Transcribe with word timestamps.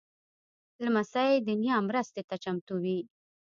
لمسی 0.83 1.33
د 1.47 1.49
نیا 1.61 1.77
مرستې 1.87 2.21
ته 2.29 2.35
چمتو 2.43 2.75
وي. 2.83 2.99